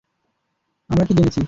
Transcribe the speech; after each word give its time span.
আমরা 0.89 1.03
কী 1.05 1.13
জেনেছি? 1.13 1.39